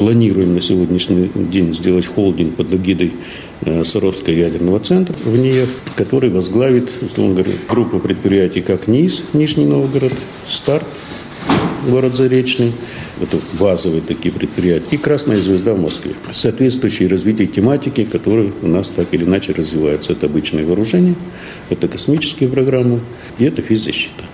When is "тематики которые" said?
17.48-18.52